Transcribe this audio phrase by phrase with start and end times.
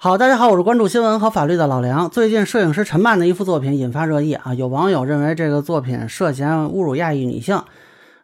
[0.00, 2.08] 好，大家好，我是关注新闻和法律的老梁。
[2.08, 7.60] 最近，摄影师陈曼的一幅作品引发热议啊，有网友认为这个作品涉嫌侮辱亚裔女性，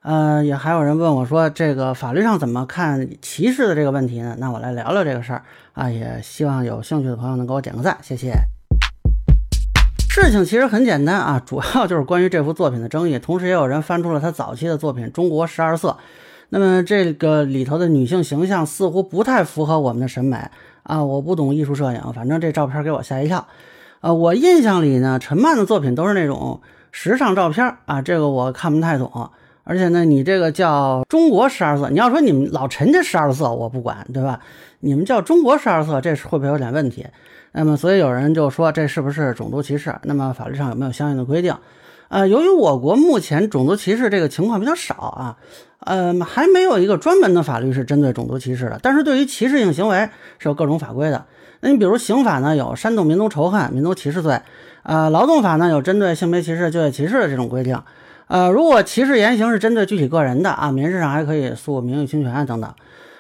[0.03, 4.37] 呃，也还有人问我说，这个法律上怎么看歧视的这个问题呢？
[4.39, 5.43] 那我来聊聊这个事儿
[5.73, 8.35] 啊，也希望有兴趣的朋友能给我点个赞，谢谢。
[10.09, 15.89] 事情其实很简单啊，主要就是关于这幅作品的争议，同时也有人翻出了他早期的作品《中国十二色》，
[16.51, 20.39] 那么这个里头的女性形象似乎不太符合我们的审美。
[20.85, 23.47] 啊，我不懂艺术摄影，反正这照片给我吓一跳。
[24.01, 26.61] 呃，我印象里呢，陈曼的作品都是那种
[26.93, 29.31] 时尚照片啊，这个我看不太懂。
[29.67, 34.39] 而且呢，你这个叫中国十二色，你要说你们老陈家十二色，我不管，对吧？
[34.81, 37.07] 你们叫中国十二色，这是会不会有点问题？
[37.53, 39.95] 那么，所以有人就说这是不是种族歧视？
[40.03, 41.57] 那么法律上有没有相应的规定？
[42.15, 45.37] 呃，由于我国目前种族歧视这个情况比较少啊，
[45.81, 48.79] 呃，还没有一个专门的法律是针对种族歧视的。
[48.81, 51.25] 但是对于歧视性行为是有各种法规的。
[51.59, 54.41] 那你比如刑法呢有煽动民族仇恨、民族歧视罪，
[54.85, 57.77] 呃，劳动法呢有针对性别歧视、就业歧视的这种规定。
[58.29, 62.73] 呃，如果歧视言行是针对具体个人的啊，民事上还可以诉名誉侵权啊等等。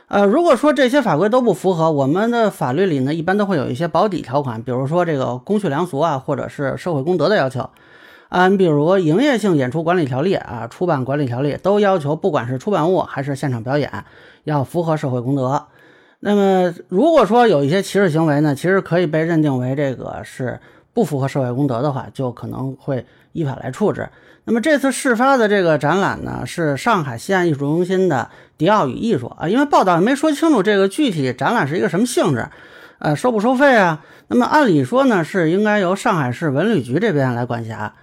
[0.06, 7.68] 呃，如果说这些法规都不符合，我们的法律里呢一般都会有一些保底条款，比如说这个公序良俗啊，或者是社会公德的要求。
[8.34, 13.88] 啊，你比如营业性演出管理条例啊，出版管理条例都要求，不管是出版物还是现场表演，
[14.42, 15.66] 要符合社会公德。
[16.18, 20.58] 那么，如果说有一些歧视行为呢，其实可以被认定为这个是
[20.92, 24.08] 不符合社会公德的话，就可能会依法来处置。
[24.46, 32.48] 那么这次事发的这个展览呢，是上海西岸艺术中心的迪奥与艺术啊，因为报道也没说清楚这个具体展览是一个什么性质，
[32.98, 34.04] 呃，收不收费啊？
[34.26, 37.94] 那么按理说呢，是应该由上海市文旅局这边来管辖。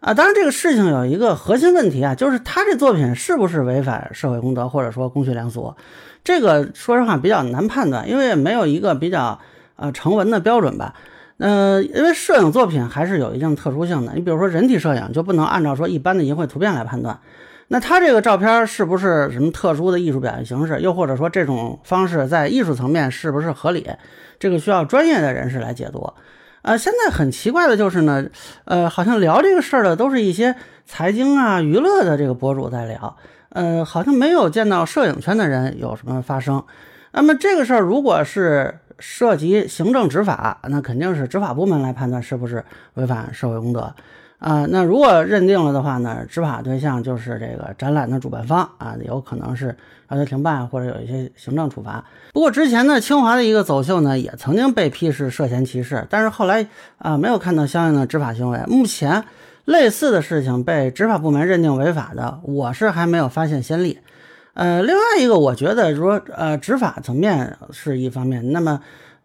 [0.00, 5.74] 啊，当然这个事情有一个核心问题啊，就是他这作品是不是违反社会公德或者说公序良俗？
[6.22, 9.40] 这个说实话比较难判断，因为没有一个比较
[9.76, 10.94] 呃成文的标准吧。
[11.38, 17.18] 呃，因为摄影作品还是有一定特殊性的，你比如说人体摄影就不能按照说一般的淫秽图片来判断。
[17.68, 20.80] 那他这个照片是不是什么特殊的艺术表现形式？
[20.80, 23.86] 又或者说这种方式在艺术层面是不是合理？
[24.38, 26.12] 这个需要专业的人士来解读。
[26.62, 28.26] 呃，现在很奇怪的就是呢，
[28.64, 30.54] 呃，好像聊这个事儿的都是一些
[30.84, 33.16] 财经啊、娱乐的这个博主在聊，
[33.50, 36.62] 呃，好像没有见到摄影圈的人有什么发声。
[37.12, 42.64] 那么这个事儿如果是涉及行政执法，那肯定是执法部门来判断是不是
[42.94, 43.94] 违反社会公德。
[44.38, 49.76] 啊，那如果认定了的话呢，执法对象就是这个展览的主办方啊，有可能是
[50.10, 52.04] 要求停办或者有一些行政处罚。
[52.32, 56.64] 不过之前呢，清华的一个走秀呢，也曾经被批是涉嫌歧视，但是后来
[56.98, 58.60] 啊，没有看到相应的执法行为。
[58.68, 59.24] 目前
[59.64, 63.98] 类似的事情被执法部门认定违法的，我是还没有发现先例。
[64.54, 68.80] 呃，另外一个，我觉得说，呃，执法层面是一方面，那么。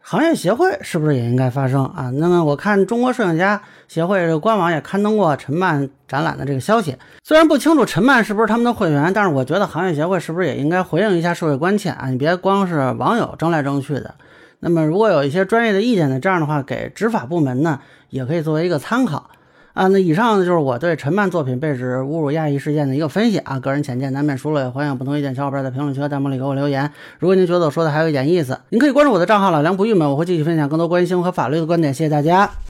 [0.05, 2.11] 行业协会是不是也应该发声啊？
[2.15, 12.09] 那么我看中国摄影家协会这个官网也刊登过陈曼展览的这个消息，虽然不清楚陈曼是不是他们的会员，但是我觉得行业协会是不是也应该回应一下社会关切啊？
[12.09, 14.13] 你别光是网友争来争去的。
[14.59, 19.29] 那么如果有一些专业的意见呢，这样的话给执法部门呢也可以作为一个参考。
[19.73, 26.91] 啊，那以上呢就是我对陈曼作品被指侮辱亚裔事件的一个分析啊，个人浅见难免疏漏，也欢迎不同意见小伙伴在评论区和弹幕里给我留言。
[27.17, 31.91] 如果您觉得我说的还有一点意思，您可以关注我的账号老梁不郁闷，我会继续分享更多关于新闻和法律的观点。
[31.93, 32.63] 谢谢大家。